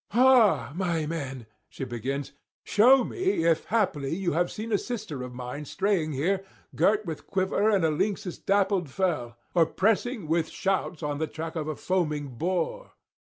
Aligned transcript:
'Ha! 0.13 0.73
my 0.73 1.05
men,' 1.05 1.45
she 1.69 1.83
begins, 1.83 2.31
'shew 2.63 3.05
me 3.05 3.45
if 3.45 3.65
[322 3.67 3.69
355]haply 3.69 4.19
you 4.19 4.31
have 4.31 4.51
seen 4.51 4.71
a 4.71 4.77
sister 4.79 5.21
of 5.21 5.35
mine 5.35 5.63
straying 5.63 6.11
here 6.13 6.43
girt 6.75 7.05
with 7.05 7.27
quiver 7.27 7.69
and 7.69 7.85
a 7.85 7.91
lynx's 7.91 8.39
dappled 8.39 8.89
fell, 8.89 9.37
or 9.53 9.67
pressing 9.67 10.27
with 10.27 10.49
shouts 10.49 11.03
on 11.03 11.19
the 11.19 11.27
track 11.27 11.55
of 11.55 11.67
a 11.67 11.75
foaming 11.75 12.29
boar.' 12.29 12.93